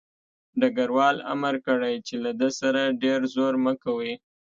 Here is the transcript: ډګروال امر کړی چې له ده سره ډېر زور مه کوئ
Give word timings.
ډګروال 0.59 1.17
امر 1.33 1.55
کړی 1.65 1.95
چې 2.07 2.15
له 2.23 2.31
ده 2.39 2.49
سره 2.59 2.81
ډېر 3.03 3.19
زور 3.33 3.53
مه 3.63 3.73
کوئ 3.83 4.13